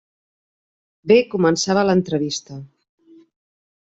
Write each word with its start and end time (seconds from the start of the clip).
Bé 1.11 1.17
començava 1.33 1.85
l'entrevista. 1.89 2.57